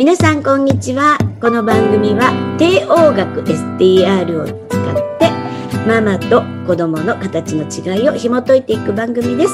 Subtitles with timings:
[0.00, 1.18] 皆さんこんにちは。
[1.42, 5.30] この番組は帝王学 STR を使って
[5.86, 9.52] ママと子供の形の違いを紐解いていく番組です、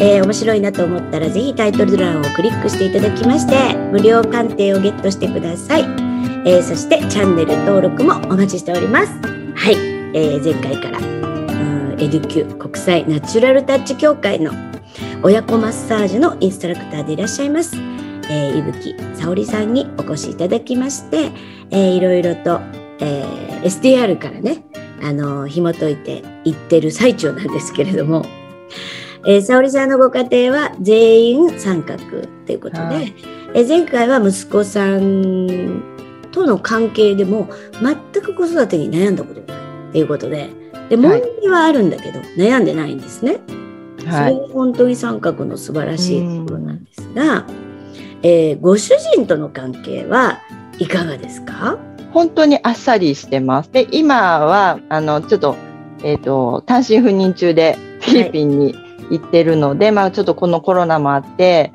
[0.00, 9.12] えー、面白いなと思ったらぜひタイトル欄をクリックしていただきまして無料鑑定をゲットしてください、えー、そしてチャンネル登録もお待ちしております。
[9.54, 9.74] はい、
[10.12, 10.98] えー、前回から
[12.02, 14.50] エデュキュ国際ナチュラルタッチ協会の
[15.22, 17.76] 親子マッサージのインストラクターでいらっしゃいます、
[18.30, 21.30] えー、伊吹沙織さんにお越しいただきまして、
[21.70, 22.60] えー、いろいろと、
[23.00, 24.64] えー、SDR からね
[25.02, 28.24] あの紐解いていってる最中なんですけれども、
[29.26, 32.02] えー、沙織さんのご家庭は全員三角
[32.46, 33.14] ということで、はい、
[33.54, 35.82] えー、前回は息子さん
[36.32, 37.48] との関係でも
[37.80, 40.50] 全く子育てに悩んだことがないということで
[40.88, 43.40] で問題はあるんだけど、はい、悩んでないんですね。
[44.06, 47.46] はい、それが本当に三角の素晴らしいところなんですが、
[48.22, 50.40] えー、ご主人との関係は
[50.78, 51.78] いかがですか？
[52.12, 53.70] 本当にあっさりしてます。
[53.72, 55.56] で、今は、あの、ちょっと、
[56.02, 58.74] えっ、ー、と、単身赴任中でフィリピンに
[59.10, 61.72] 行ってるので、はい、まあちょっとこのコロナもあって、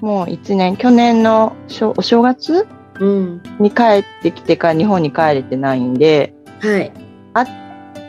[0.00, 1.56] もう1年、去年の
[1.96, 2.66] お正月、
[3.00, 6.92] うん、に帰ってきてから日本に帰れてないんで、はい。
[7.32, 7.46] あ、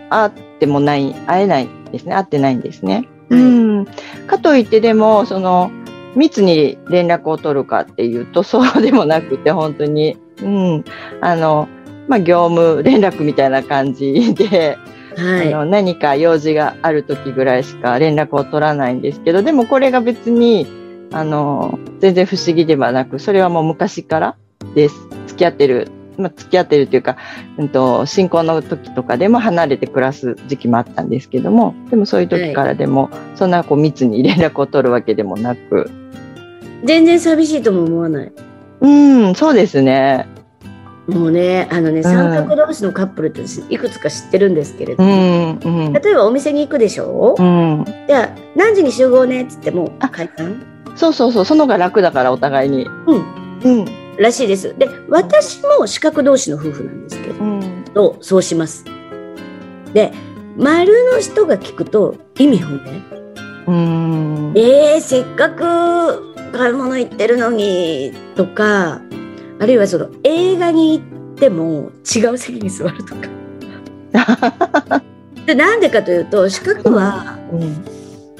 [0.09, 2.13] 会ってもない、会えないですね。
[2.13, 3.07] 会ってないんですね。
[3.29, 3.43] はい、う
[3.81, 3.85] ん。
[4.27, 5.71] かといってでも、その、
[6.15, 10.85] 密に連絡を取るかっていうと、そうでもなくて、本当に、うん、
[11.21, 11.67] あの、
[12.07, 14.77] まあ、業務連絡みたいな感じで、
[15.15, 20.67] はい、あの何か用事がある時ぐらいしか連絡を取らないんですけど、でもこれが別に、
[21.11, 24.35] あの、全然不思議ではなく、それはもう昔から
[24.75, 24.95] です。
[25.27, 25.89] 付き合ってる、
[26.21, 27.17] まあ、付き合ってるというか、
[27.57, 35.89] うんと、新婚の時とかでも離れて暮らす時期もあったんですけども、でもそういう時からでも、はい、そんなこう密に連絡を取るわけでもなく、
[36.83, 38.31] 全然寂しいとも思わない。
[38.81, 40.27] うん、そうですね。
[41.07, 49.43] もうね、あのね、三角同士のカップルっていくつか知ってるんですけれども、うんうん、例えばお店に行くでしょ、うん、じゃあ何時に集合ね？
[49.43, 50.63] っつっても解散？
[50.95, 52.85] そうそうそう、そのが楽だからお互いに。
[53.07, 53.61] うん。
[53.63, 53.85] うん。
[54.17, 54.75] らしいです。
[54.77, 58.85] で、私も四角同士の夫婦なんですけど、うん、とそうします。
[59.93, 60.11] で、
[60.57, 63.21] 丸の人が聞くと意味不明。
[63.67, 64.53] うん。
[64.55, 69.01] えー、せっかく買い物行ってるのにとか
[69.59, 73.21] あるいはその映画に行っても違う席に座るとか。
[75.45, 77.83] でなんでかというと四角は、うん、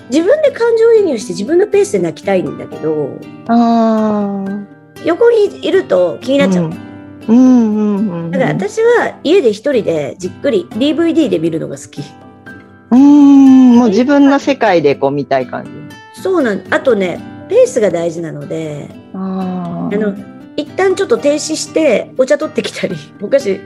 [0.09, 3.17] 自分で感情移入して自分のペースで泣きたいんだけど
[5.05, 6.65] 横にいると気になっちゃう。
[6.65, 6.91] うん。
[7.27, 7.75] うん。
[7.75, 8.25] うん。
[8.25, 12.01] うん、だから私は家で一人でじっくり DVD で見るのが好き。
[12.91, 13.75] うん。
[13.77, 16.21] もう自分の世界でこう見たい感じ。
[16.21, 17.19] そうなんあとね
[17.49, 20.15] ペースが大事なのであの
[20.55, 23.59] 一旦ちょっと停止してお茶取ってきたり お菓子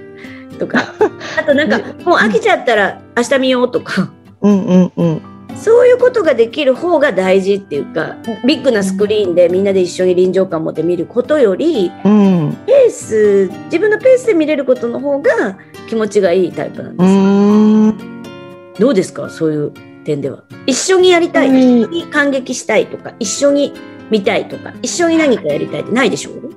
[0.59, 0.93] とか。
[1.37, 4.09] あとなんかもう飽きちゃったら明日見ようとか。
[4.41, 5.21] うんうんうん
[5.55, 15.57] そういうことができる方が大事っていうかビッグなスクリーンでみんなで一緒に臨場感を持って見ることより、うん、ペース自分のペースで見れることの方が
[15.89, 18.03] 気持ちがいいタイプなんで
[18.75, 19.29] すどうですか？
[19.29, 19.71] そういう
[20.03, 20.43] 点では。
[20.65, 23.73] 一緒にやりたい、一緒に感激したいとか一緒に
[24.11, 26.49] 見たいとか一緒に何かやりたいってないでしょう？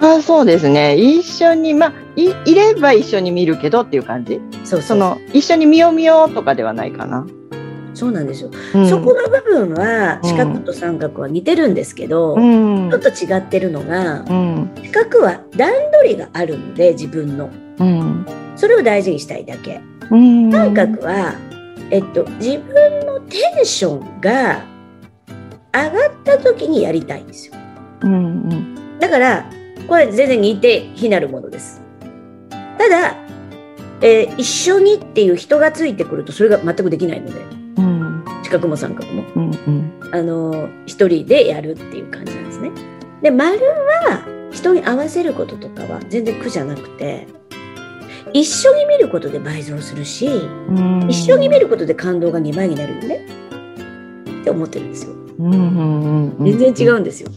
[0.00, 0.96] あそうですね。
[0.96, 4.40] 一緒にまあいいれば一緒に見るけどっていう感じ？
[4.64, 4.82] そう。
[4.82, 7.26] その一緒に見よう見ようとかではないかな
[7.94, 12.38] そうなんですよ、うん、そこの部分は四角と三角は似てるんですけど、う
[12.86, 17.50] ん、ちょっと違ってるのが、うん、四角は段取りがあるので自分の、
[18.56, 19.80] それを大事にしたいだけ、
[20.10, 21.34] 三角は
[21.92, 24.64] えっと、自分のテンションが
[25.74, 27.54] 上がった時にやりたいんですよ。
[28.00, 29.44] うんうん、だから
[29.86, 31.82] これ全然似て非なるものです。
[32.78, 33.14] ただ、
[34.00, 37.34] えー、一緒にっていう人がついてくるとそれが全くできないので、
[38.52, 42.70] 角も三角も、うんうん、あの一人でやるっていう感じなんですね。
[43.22, 43.58] で丸
[44.06, 47.26] は人に合わせることとかは全然苦じゃなくて
[48.32, 50.28] 一緒に見ることで倍増するし、
[51.08, 53.26] 一緒に見ることで感動が2倍になるよね
[54.40, 55.14] って思ってるんですよ。
[55.38, 57.30] 全然違うんですよ。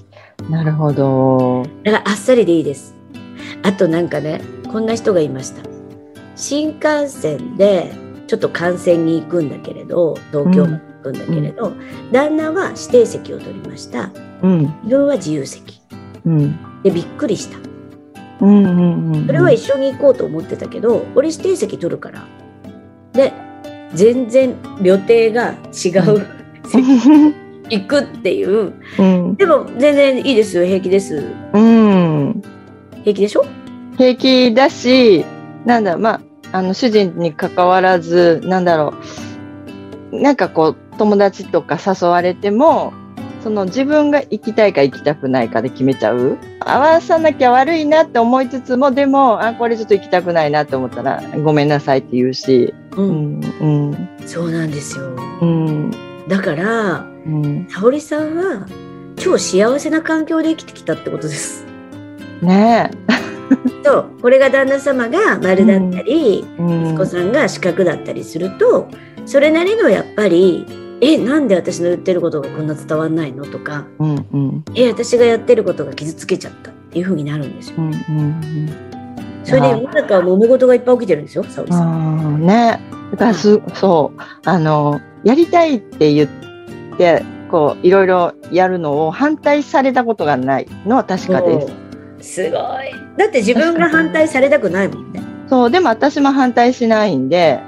[0.50, 1.66] なるほど。
[1.84, 2.96] だからあっさりでいいです。
[3.64, 4.42] あとなんかね、
[4.72, 5.64] こんな人がいました。
[6.36, 7.92] 新幹線で
[8.28, 14.12] ちょっと観戦に行くんだけれど、東京まで行くんだけれど、うん、旦那は指定席を取りました。
[14.42, 15.82] うん、自分は自由席。
[16.26, 17.58] うん、でびっくりした。
[18.42, 22.26] うんうんうん、それは一緒に行こうと思ってたけど俺指定席取るから。
[23.14, 23.32] で
[23.94, 26.26] 全然予定が違う。
[27.68, 30.66] 行くっていう、うん、でも全然いいですよ。
[30.66, 31.24] 平気です、
[31.54, 32.42] うん、
[33.04, 33.46] 平気でしょ？
[33.98, 35.26] 平気だし、
[35.66, 36.22] なんだまあ、
[36.56, 38.94] あの、主人に関わらず、なんだろ
[40.12, 42.94] う、なんかこう、友達とか誘われても、
[43.44, 46.38] その自分が行きたいか行きたくないかで決めちゃう。
[46.62, 52.74] 合わさなきゃ悪いなって思いつつも、でも、あ、これちょっと行きたくないなって思ったら、ごめんなさいって言うし。
[52.96, 53.02] う。
[53.02, 55.14] うんん、うん、そうなんですよ。
[55.42, 55.92] うん、
[56.30, 57.68] だから、うん。
[57.70, 58.66] 沙織さんは
[59.18, 61.66] 超幸せな環境で生きてきたってことです。
[62.42, 63.25] ねそ
[63.92, 68.88] う、これが旦那様が丸だったり、息子さんが四角だったりすると、
[69.26, 70.66] それなりのやっぱり、
[71.02, 77.76] え、なんで私の言ってることがこんな伝わんないのとか、うん、うん、え、私がやってることが傷つけちゃったっていう風になるんですよ。
[77.80, 78.72] うん、うん。
[79.44, 82.46] それで世の中は揉め事がいっぱい起きてるんですよ、沙織さん。
[82.46, 82.80] ね。
[83.12, 86.30] だからす、そう、あの、やりたいって言っ
[86.98, 91.68] て、こう、いろいろやるのを反対されたことがないのは確かで
[92.22, 92.44] す。
[92.44, 93.05] すごい。
[93.18, 95.22] だって自分が反対されたくないもんね。
[95.48, 97.60] そう、でも私も反対しないんで、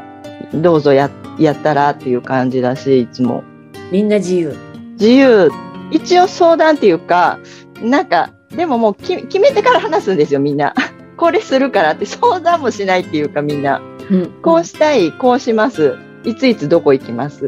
[0.53, 1.09] どうぞや、
[1.39, 3.43] やったらっていう感じだし、いつも。
[3.91, 4.55] みんな自由。
[4.99, 5.51] 自由、
[5.91, 7.39] 一応相談っていうか、
[7.81, 10.73] なんか、でももうき決めてから話すんですよ、みんな。
[11.17, 13.81] これするからって相談もしないっていうか、みんな。
[14.09, 15.95] うんこうしたい、こうします。
[16.23, 17.47] いついつどこ行きます。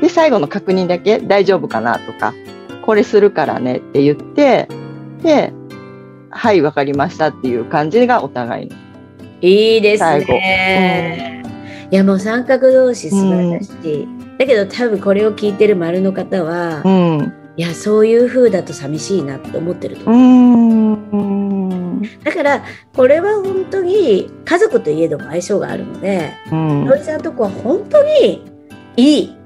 [0.00, 2.34] で、最後の確認だけ大丈夫かなとか、
[2.84, 4.68] これするからねって言って、
[5.22, 5.52] で、
[6.32, 8.76] はい、わかりましたっていう感じがお互いの。
[9.42, 11.42] いいです最後ね。
[11.90, 14.08] いやもう三角同士素晴らしい。
[14.38, 17.32] だけど多分これを聞いてる丸の方は、うん。
[17.56, 21.16] いやそういう風だと寂しいなって思ってるとう思う。
[21.16, 22.02] ん。
[22.24, 22.64] だから
[22.94, 28.42] これは本当に家族といえども相性があるので、うんのりさんのとこは本当に
[28.96, 29.36] いい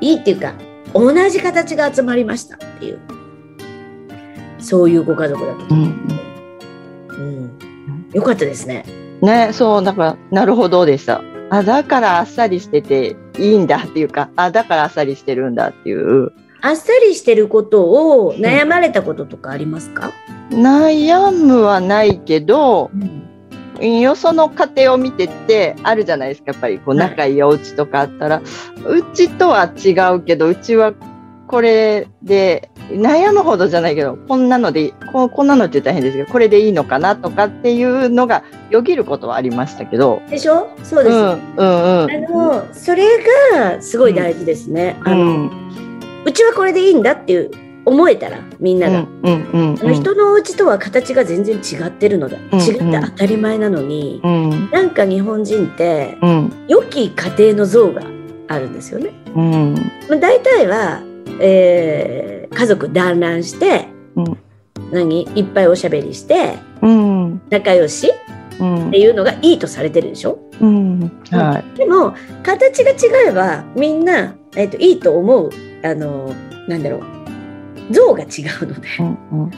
[0.00, 0.54] いいっていうか
[0.94, 2.98] 同じ形が集まりましたっていう
[4.62, 5.88] そういうご家族だったと思う。
[7.10, 8.84] うん、よかったですね。
[9.20, 11.22] ね、そう、だから、なるほどでした。
[11.50, 16.32] あ、だからあっさりしてていいんだっていうか、あ、だからあっさりしてるんだっていう。
[16.62, 20.12] あっさりしてることを悩まれたこととかありますか、
[20.50, 22.90] 悩むはないけど、
[23.80, 28.40] うん、よその家庭を見ててあるじゃないですかやっぱりこうはい仲いいお家とかあったら、
[28.86, 30.94] うちとは違うけどうちは
[31.52, 40.22] これで悩むほどじゃないけどこんなのでここんなのって言ったら変ですけどこれでいいのかなとかっていうのがよぎることはありましたけど。
[40.30, 40.70] でしょ？
[40.82, 42.10] そうです、うんうんうん。
[42.10, 43.06] あのそれ
[43.52, 45.50] がすごい大事ですね、あのうん
[46.24, 47.50] うちはこれでいいんだっていう
[47.84, 52.60] 思えたらみんなが、うんうんうんあの人のお家とは形が全然違ってるのだ、うん。
[52.60, 54.70] 違って当たり前なのに、うん。
[54.70, 56.64] なんか日本人ってうん。
[56.66, 58.00] 良き家庭の像が
[58.48, 59.10] あるんですよね。
[59.34, 59.74] うん。
[60.08, 61.02] まあ、大体は、
[61.40, 64.38] えー家族団らんして、うん。
[64.92, 65.22] 何？
[65.34, 67.40] いっぱいおしゃべりしてうん。
[67.48, 68.12] 仲良し？
[68.60, 68.88] うん。
[68.88, 70.38] っていうのがいいとされてるでしょ？
[70.60, 71.10] うん。
[71.30, 71.78] はい。
[71.78, 75.50] でも形が違えばみんな、えっといいと思う
[75.82, 76.34] あの
[76.68, 77.02] なんだろう
[77.90, 78.26] 像が違
[78.62, 78.88] うので。
[79.00, 79.50] うん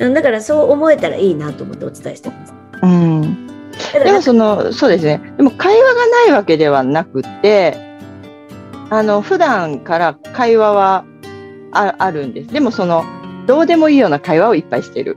[0.00, 0.14] うん。
[0.14, 2.54] だからそう思えたらいいなと思ってお伝えしてます。
[2.82, 3.46] うん。
[3.92, 5.20] でもその、そうですね。
[5.36, 7.93] でも会話がないわけではなくて、
[8.96, 11.04] あの、普段から会話は
[11.72, 12.52] ああるんです。
[12.52, 13.04] でもその、
[13.46, 15.16] どうでもいいような会話をいっぱいしてる。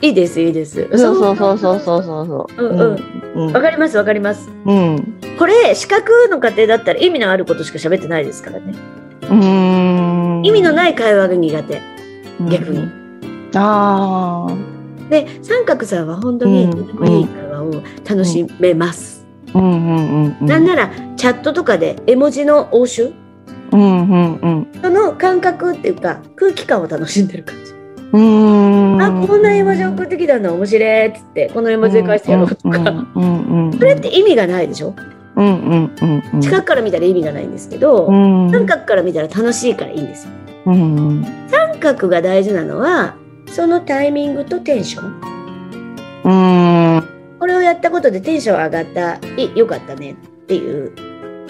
[0.00, 0.88] いいですいいです。
[0.96, 2.64] そうそうそうそうそうそうそう。
[2.64, 3.52] うんうんうん。
[3.52, 4.48] わかりますわかります。
[4.64, 5.20] うん。
[5.36, 8.72] これ四角の家庭だったら意味のあることしか喋ってないですからね。
[9.28, 10.42] うん。
[10.44, 11.82] 意味のない会話が苦手。
[12.48, 12.88] 逆に。
[13.56, 14.56] ああ。
[15.10, 17.72] で三角さんは本当にうんとてもいい会話を
[18.08, 19.26] 楽しめます。
[19.52, 19.90] うんうんう
[20.28, 20.46] んうん。
[20.46, 23.12] なんならチャットとかで絵文字の応酬？
[23.72, 24.68] うんうんうん。
[24.80, 27.72] その感覚っていうか空気感を楽しんでる感じ。
[28.12, 29.02] うん。
[29.02, 32.78] あこんな絵文字送ってきたんだ面白いっつってこの絵文字で返してやろうとか。
[32.78, 33.78] うんうんうん。
[33.78, 34.94] それって意味がないでしょ？
[35.36, 36.40] うんうんうんうん。
[36.40, 38.50] 近くから見たら意味がないんですけど、うん。
[38.52, 40.32] 三角から見たら楽しいからいいんですよ。
[40.66, 41.26] うん。
[41.48, 43.16] 三角が大事なのは
[43.48, 45.20] そのタイミングとテンション。
[46.24, 47.04] うん。
[47.40, 50.16] これをやったことでテンション上がった、いよかったねっ
[50.48, 50.92] ていう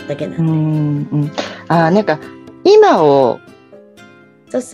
[0.09, 0.43] だけなんで。
[0.43, 1.33] うんうん。
[1.69, 2.19] あーなんか
[2.65, 3.39] 今を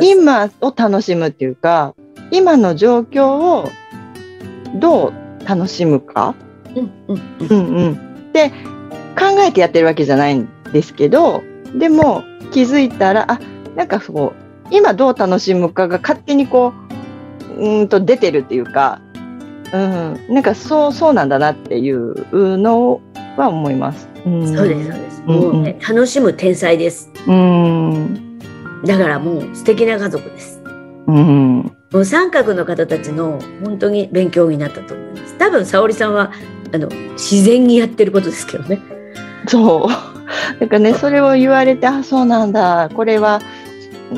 [0.01, 1.95] 今を楽しむっていうか
[2.31, 3.69] 今の状況を
[4.77, 5.13] どう
[5.45, 6.35] 楽しむか、
[6.75, 7.49] うんうんうん。
[7.49, 8.51] うんうん、で
[9.19, 11.43] 考えてやってるわけじゃないんですけど
[11.77, 12.23] でも
[12.53, 13.41] 気づいたらあ
[13.77, 14.33] なんかそう
[14.71, 16.73] 今どう楽しむかが勝手にこ
[17.59, 19.01] ううーんと出てるっていうか、
[19.73, 23.01] うん、なんかそうそうなんだなっていうの
[23.37, 24.09] は思います。
[24.27, 25.23] うん、そうですそうです。
[25.27, 27.11] うんもうね、楽しむ天才です。
[27.27, 28.39] うん
[28.85, 30.63] だからもう素敵な家族です。
[31.07, 31.59] うん
[31.93, 35.39] もう三角の方たちの本当に勉強になったと思います。
[35.39, 36.33] 多分沙織さんは
[36.73, 38.81] あの自然にやってることですけどね。
[39.47, 40.15] そう。
[40.61, 42.89] なんかね、それを言われて、あ、そうなんだ。
[42.95, 43.41] これは、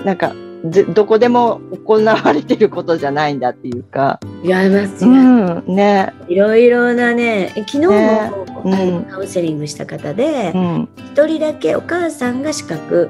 [0.04, 0.32] なんか、
[0.70, 4.20] どこでも行われてることじゃないんだっていうか。
[4.42, 6.12] 違いますよ、うん、ね。
[6.28, 8.30] いろいろなね、昨日も、ね
[8.64, 13.08] うん、カウンセリングした方で、一、うん、人だけお母さんが四角、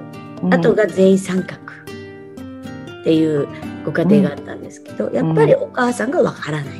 [0.50, 1.60] あとが全員三角
[3.00, 3.48] っていう
[3.84, 6.74] ご家庭があったんですけど、やっぱりお母さんがわからない。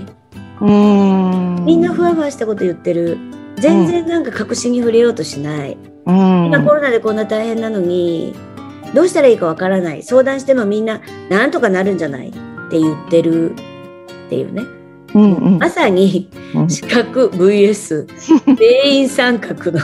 [0.61, 3.19] みんなふわふわしたこと言ってる。
[3.57, 5.79] 全然なんか確信に触れようとしない。
[6.07, 8.35] 今コロナでこんな大変なのに、
[8.97, 10.03] どうしたらいいかわからない。
[10.03, 12.31] 相談してもみんな、なんとかなるんじゃない？
[12.31, 12.33] っ
[12.71, 13.55] て言ってるっ
[14.31, 14.63] ていうね。
[15.15, 16.31] うんうん、まさに
[16.67, 18.07] 四角 VS
[18.57, 19.81] 全員三角の。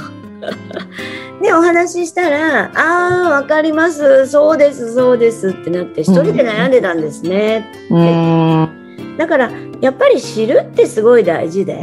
[1.42, 4.26] でお話ししたら「ああわかります。
[4.28, 7.70] そうですそうです」ってなって一人で悩んでたんですね。
[7.86, 9.50] って、うん、だから
[9.80, 11.78] やっぱり知るってすごい大事で、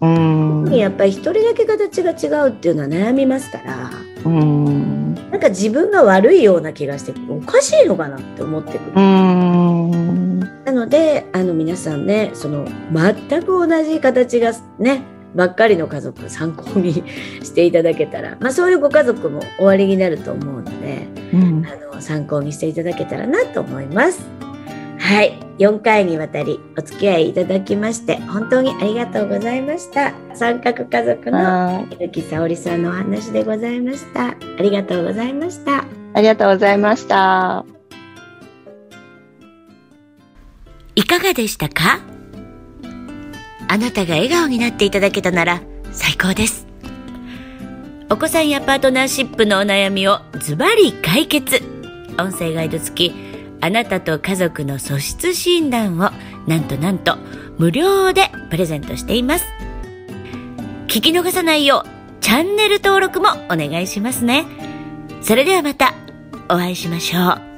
[0.00, 3.90] うんうん、やっぱり一人だけ形が違うっていうのは悩みますから、
[4.24, 4.99] うん、
[5.30, 8.92] なんか自分が悪いような気がしておかしいのかなって思ってくる。
[8.96, 15.02] うんなのであの皆さんねその全く同じ形がね
[15.34, 16.94] ばっかりの家族参考に
[17.42, 24.24] していただけたら、まあ、そういうご家族も終わりになると思うので、うん、あの参考にしていただけたらなと思います。
[25.10, 25.36] はい。
[25.58, 30.14] 4回にわたりお付き合いいただきまして、本当にありがとうございました。
[30.34, 34.28] 三角家族の猪木沙織さんのお話でございました。
[34.28, 35.84] ありがとうございました。
[36.14, 37.64] ありがとうございました。
[40.94, 41.98] いかがでしたか？
[43.66, 46.68] あなたが笑顔になっていただけたなら最高です。
[48.10, 51.60] お子さんやパートナーシップのお悩みをズバリ解決。
[52.16, 53.29] 音声ガイド付き
[53.60, 56.10] あなたと家族の素質診断を
[56.46, 57.16] なんとなんと
[57.58, 59.44] 無料でプレゼントしています。
[60.86, 61.88] 聞き逃さないよう
[62.20, 64.44] チャンネル登録もお願いしますね。
[65.22, 65.94] それではまた
[66.48, 67.49] お会いしましょう。